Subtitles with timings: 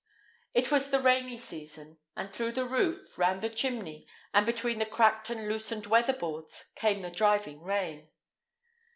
[0.55, 4.85] It was the rainy season, and through the roof, round the chimney, and between the
[4.87, 8.09] cracked and loosened weather boards, came the driving rain.